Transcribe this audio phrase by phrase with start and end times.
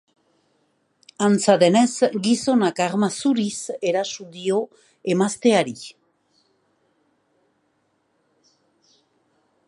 [1.25, 1.91] Antza denez,
[2.27, 3.59] gizonak arma zuriz
[3.89, 4.61] eraso dio
[5.15, 5.77] emazteari.